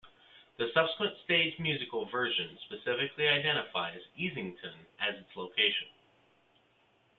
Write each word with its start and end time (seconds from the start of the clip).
The 0.57 0.71
subsequent 0.73 1.15
stage 1.25 1.59
musical 1.59 2.07
version 2.09 2.57
specifically 2.65 3.27
identifies 3.27 4.01
Easington 4.17 4.83
as 4.99 5.13
its 5.15 5.35
location. 5.35 5.89